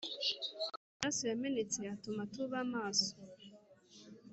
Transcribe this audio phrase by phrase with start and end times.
[0.83, 3.09] amaraso yamenetse atume tuba maso